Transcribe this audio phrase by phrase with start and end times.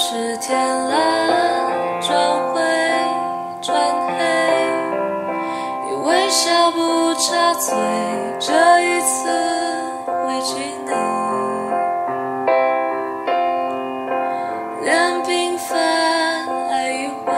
[0.00, 0.56] 是天
[0.88, 1.28] 蓝
[2.00, 2.16] 转
[2.54, 2.60] 灰
[3.60, 3.76] 转
[4.06, 4.24] 黑，
[5.84, 7.74] 你微笑不插嘴，
[8.38, 9.28] 这一次
[10.28, 10.54] 委屈
[10.86, 10.92] 你，
[14.84, 15.76] 连平凡
[16.70, 17.32] 爱一回，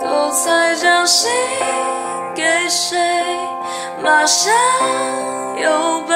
[0.00, 1.30] 都在将心
[2.34, 2.96] 给谁，
[4.02, 4.50] 马上
[5.58, 6.14] 又被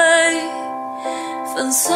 [1.53, 1.93] 粉碎。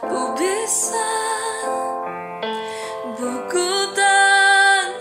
[0.00, 0.98] 不必散，
[3.16, 3.58] 不孤
[3.94, 4.92] 单。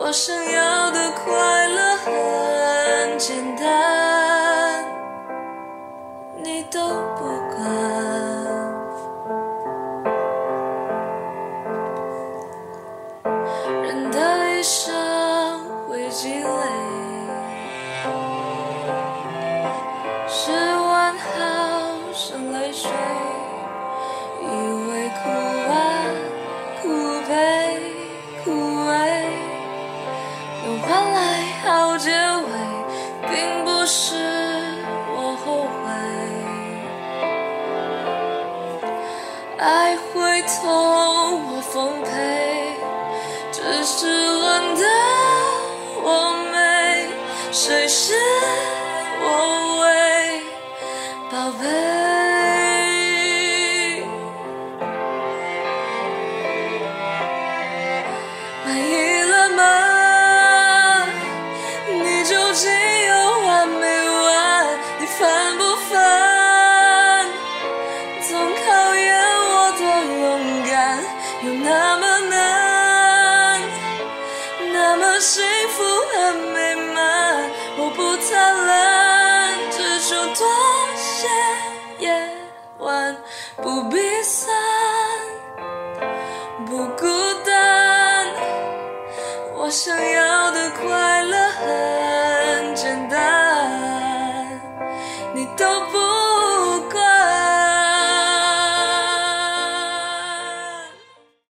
[0.00, 4.84] 我想要的快乐很简单，
[6.42, 6.80] 你都
[7.16, 7.60] 不管。
[13.82, 14.18] 人的
[14.58, 14.92] 一生
[15.88, 16.48] 会积累，
[20.28, 21.22] 是完好
[22.12, 22.90] 生泪水，
[25.22, 25.28] 苦
[25.68, 25.70] 啊
[26.80, 26.88] 苦
[27.28, 27.30] 悲
[28.44, 28.50] 枯
[28.88, 28.90] 萎。
[30.64, 31.18] 能换来
[31.64, 32.46] 好结尾，
[33.28, 33.30] 并
[33.64, 34.14] 不是
[35.14, 35.72] 我后悔。
[39.58, 40.66] 爱会痛，
[41.48, 42.10] 我奉陪，
[43.52, 44.82] 只是轮到
[46.02, 46.06] 我
[46.52, 46.56] 美，
[47.52, 48.14] 谁是
[49.20, 49.24] 我
[49.82, 49.84] 为
[51.30, 51.64] 宝贝？
[58.72, 61.06] 满意了吗？
[61.90, 62.70] 你究竟
[63.06, 64.78] 有完没完？
[64.98, 67.26] 你烦不烦？
[68.26, 68.30] 总
[68.64, 69.14] 考验
[69.52, 69.84] 我多
[70.22, 70.24] 勇
[70.70, 70.72] 敢，
[71.42, 73.60] 有那么难？
[74.72, 78.70] 那么幸福和美满，我不贪婪，
[79.70, 80.48] 只求多
[80.96, 81.28] 些
[81.98, 82.08] 夜
[82.78, 83.14] 晚，
[83.58, 84.48] 不必散，
[89.84, 94.60] 想要的快乐很简单
[95.34, 96.21] 你都不